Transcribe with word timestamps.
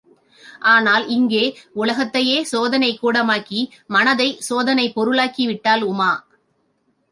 ஆனால் 0.65 1.07
இங்கே 1.07 1.43
உலகத்தையே 1.73 2.43
சோதனைக் 2.43 2.99
கூடமாக்கி, 3.03 3.61
மனத்தைச் 3.87 4.41
சோதனைப் 4.41 4.95
பொருளாக்கி 4.95 5.45
விட்டாள் 5.45 5.81
உமா. 5.83 6.11